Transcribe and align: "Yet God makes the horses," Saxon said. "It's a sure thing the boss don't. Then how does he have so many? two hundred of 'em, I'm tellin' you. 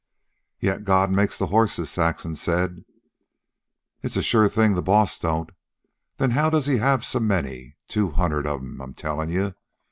"Yet 0.59 0.83
God 0.83 1.11
makes 1.11 1.37
the 1.37 1.45
horses," 1.45 1.91
Saxon 1.91 2.35
said. 2.35 2.83
"It's 4.01 4.15
a 4.17 4.23
sure 4.23 4.49
thing 4.49 4.73
the 4.73 4.81
boss 4.81 5.19
don't. 5.19 5.51
Then 6.17 6.31
how 6.31 6.49
does 6.49 6.65
he 6.65 6.77
have 6.77 7.05
so 7.05 7.19
many? 7.19 7.75
two 7.87 8.09
hundred 8.09 8.47
of 8.47 8.61
'em, 8.61 8.81
I'm 8.81 8.95
tellin' 8.95 9.29
you. 9.29 9.53